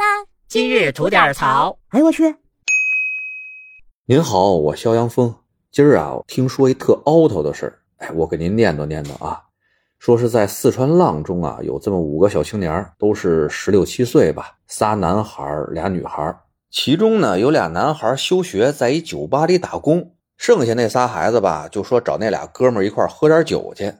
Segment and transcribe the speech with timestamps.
[0.00, 0.24] 啦！
[0.48, 1.78] 今日吐点槽。
[1.90, 2.34] 哎呦我去！
[4.06, 5.34] 您好，我肖阳峰。
[5.70, 9.42] 今儿啊，听说一特凹头的事儿，哎，我给您念叨念叨啊。
[9.98, 16.34] 说是在四川阆中啊，有这么五个小青年，都是十六七岁吧，仨男孩俩女孩
[16.70, 23.92] 其中呢，有俩男孩休学，在一酒吧里打工，剩下那仨孩子吧，就说找那俩哥们儿一块喝点酒去。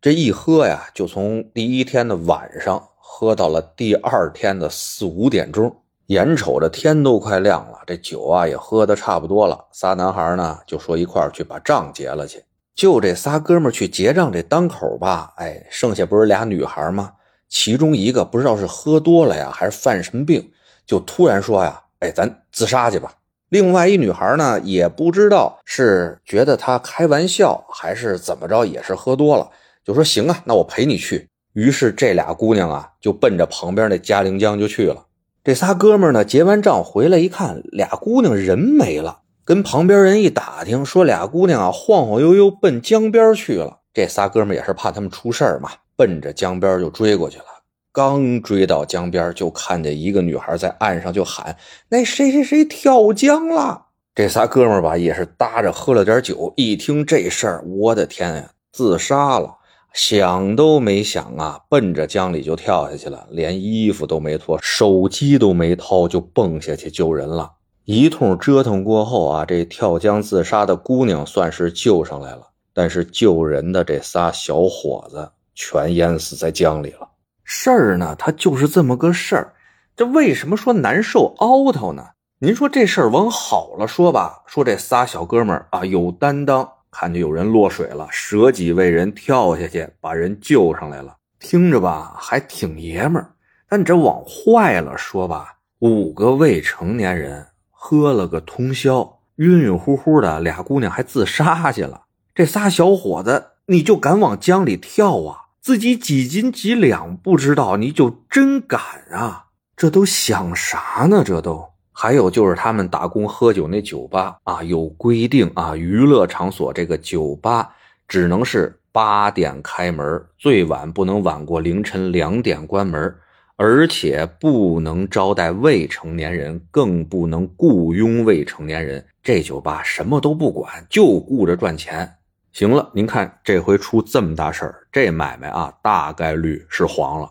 [0.00, 5.74] 这一喝呀，就从第一天的晚上喝到了第二天的四五点钟。
[6.06, 9.66] 眼瞅着天都快亮了，这酒啊也喝的差不多了。
[9.72, 12.44] 仨男孩呢就说一块儿去把账结了去。
[12.74, 17.12] 就这仨哥们去结账这当口吧，哎，剩下不是俩女孩吗？
[17.48, 20.50] 其中一个不知道是喝多了呀，还是犯什么病，
[20.86, 23.12] 就突然说呀：“哎，咱自杀去吧。”
[23.48, 29.50] 另外一女孩呢，也不知道是觉得他开玩笑还是怎么着，也是喝多了，
[29.84, 35.06] 就说：“行啊，那我陪你去。”于是这俩姑娘啊，就奔着旁边那嘉陵江就去了。
[35.42, 39.22] 这仨哥们呢，结完账回来一看，俩姑娘人没了。
[39.44, 43.80] 跟旁边人一打听，说俩姑娘啊晃晃悠悠奔江边去了。
[43.92, 47.46] 这仨哥们也是怕他们出事儿嘛，奔着江边就追过去了。
[47.90, 51.56] 刚追到江边，就看见一个女孩在岸上就喊
[51.90, 59.56] ：“那谁谁谁跳江了！”这仨哥们吧，也是搭着喝了点酒，一听这事儿，我的天呀，自杀了！
[59.92, 67.52] 想都没想啊，奔着江里就跳下去了，连衣服都没脱，手机都没掏，就蹦下去救人了。
[67.84, 77.08] 一通折腾过后啊，这跳江自杀的姑娘算是救上来了，但是救人的这仨小伙子全淹死在江里了。
[77.42, 79.54] 事儿呢，它就是这么个事儿。
[79.96, 82.04] 这为什么说难受凹头呢？
[82.40, 86.74] 您说这事儿往好了说吧，说这仨小哥们儿啊有担当。
[87.00, 93.34] 看见有人落水了，舍己为人跳下去把人救上来了，听着吧还挺爷们儿。
[93.68, 102.02] 但这往坏了说吧，五个未成年人喝了个通宵，晕晕乎乎的，俩姑娘还自杀去了。
[102.34, 105.42] 这仨小伙子，你就敢往江里跳啊？
[105.60, 108.80] 自己几斤几两不知道，你就真敢
[109.12, 109.44] 啊？
[109.76, 111.22] 这都想啥呢？
[111.24, 111.64] 这都。
[112.00, 117.74] 还有就是他们打工喝酒那酒吧啊，有规定啊，娱乐场所这个酒吧
[118.06, 123.12] 只能是八点开门，最晚不能晚过凌晨两点关门，
[123.56, 129.04] 而且不能招待未成年人，更不能雇佣未成年人。
[129.20, 132.08] 这酒吧什么都不管，就顾着赚钱。
[132.52, 137.28] 行了，您看这回出这么大事儿，这买卖啊，大概率是黄了。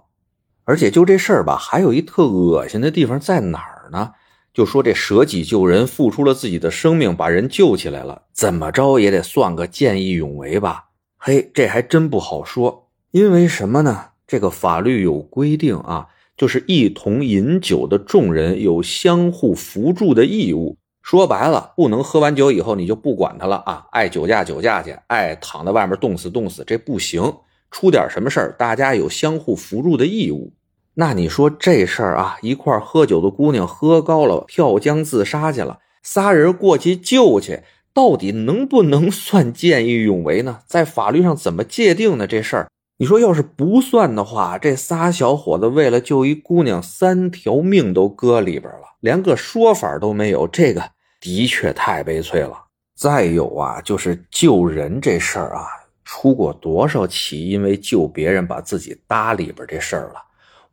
[0.65, 4.11] 而且就这事儿吧，还有一特恶心的地方在哪儿呢？
[4.57, 10.85] 就说这舍己救人，付出了自己的生命，把人救起来了，怎么着也得算个见义勇为吧？
[11.15, 14.05] 嘿，这还真不好说，因为什么呢？
[14.25, 20.75] 这个法律有规定啊，就是一同饮酒的众人有相互扶助的义务。
[21.03, 27.31] 说白了，不能喝完酒以后你就不管他了啊，爱酒驾酒驾去，爱躺在外面冻死冻死，这不行。
[27.69, 30.51] 出点什么事儿，大家有相互扶助的义务。
[30.99, 37.61] 那你说这事儿啊，一块喝酒的姑娘喝高了跳江自杀去了，仨人过去救去，
[37.93, 40.61] 到底能不能算见义勇为呢？
[40.65, 42.25] 在法律上怎么界定呢？
[42.25, 50.81] 这事儿，你说要是不算的话，这仨小伙子为了救一姑娘，三条命都搁里边了，连个说法都没有，这个
[51.21, 52.57] 的确太悲催了。
[52.95, 55.67] 再有啊，就是救人这事儿啊，
[56.03, 60.23] 出过多少起因为救别人把自己搭里边这事儿了。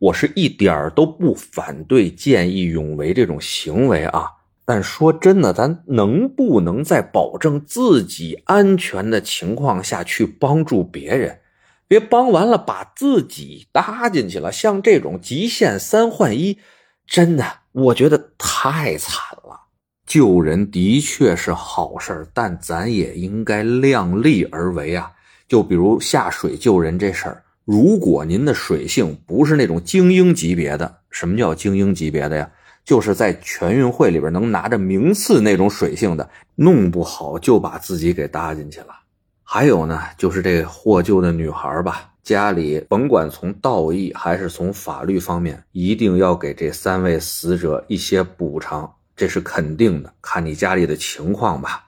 [0.05, 4.27] 我是一点儿都不反对见义勇为这种行为啊，
[4.63, 11.39] 但说真的，咱能不能在保证自己安全的情况下去帮助别人？
[11.87, 16.59] 别帮完了把自己搭进去了，像这种极限三换一，
[17.07, 19.61] 真的我觉得太惨了。
[20.05, 25.11] 救人的确是好事但咱也应该量力而为啊。
[25.47, 27.44] 就比如下水救人这事儿。
[27.65, 32.51] 如果您的水性不是那种精英级别的，什么叫精英级别的呀？
[32.83, 38.89] 就是在全运会里边能拿着名次那种水性的，弄不好就把自己给搭进去了。
[39.41, 50.13] 还有呢，就是这获救的女孩吧，家里甭管从道义还是从法律方面，一定要给这三位死者一些补偿，这是肯定的。
[50.21, 51.83] 看你家里的情况吧。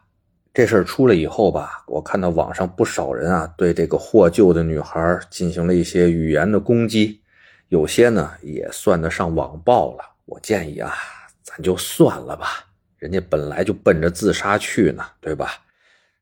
[0.57, 7.21] 这事儿出来以后吧，我看到网上不少人啊，对这个获救的女孩进行了一些语言的攻击，
[7.67, 10.03] 有些呢也算得上网暴了。
[10.25, 10.95] 我建议啊，
[11.43, 12.65] 咱就算了吧，
[12.97, 15.51] 人家本来就奔着自杀去呢，对吧？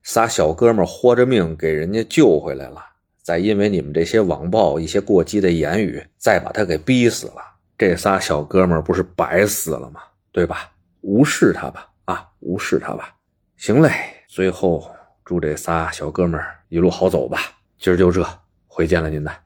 [0.04, 2.84] 仨小哥们豁着命给人家救回来了，
[3.24, 7.42] 再因为你们这些网暴一些过激的言语，再把他给逼死了，
[7.78, 10.02] 这仨小哥们不是白死了吗？
[10.34, 10.70] 对吧？
[11.00, 13.14] 无视他吧，啊，无视他吧。
[13.56, 13.90] 行嘞，
[14.36, 14.94] 最后
[15.24, 17.40] 祝这仨小哥们儿一路好走吧。
[17.78, 18.22] 今儿就这，
[18.68, 19.45] 回见了您的。